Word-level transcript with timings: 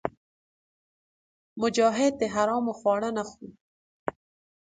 مجاهد 1.61 2.13
د 2.17 2.23
حرامو 2.35 2.73
خواړه 2.79 3.09
نه 3.17 3.23
خوري. 3.29 3.49